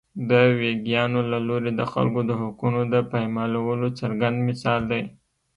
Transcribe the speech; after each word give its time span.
د 0.29 0.31
ویګیانو 0.59 1.19
له 1.31 1.39
لوري 1.47 1.71
د 1.75 1.81
خلکو 1.91 2.21
د 2.29 2.31
حقونو 2.41 2.81
د 2.93 2.95
پایمالولو 3.11 3.87
څرګند 3.99 4.37
مثال 4.49 4.81
دی. 4.91 5.03